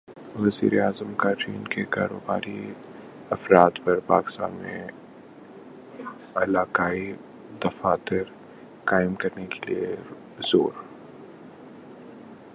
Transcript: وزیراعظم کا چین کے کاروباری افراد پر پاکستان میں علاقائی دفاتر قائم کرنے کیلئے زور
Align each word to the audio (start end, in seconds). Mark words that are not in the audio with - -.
وزیراعظم 0.35 1.13
کا 1.13 1.33
چین 1.35 1.63
کے 1.67 1.83
کاروباری 1.89 2.71
افراد 3.29 3.71
پر 3.83 3.99
پاکستان 3.99 4.51
میں 4.51 4.83
علاقائی 6.35 7.13
دفاتر 7.63 8.23
قائم 8.83 9.15
کرنے 9.15 9.45
کیلئے 9.45 9.95
زور 10.51 10.71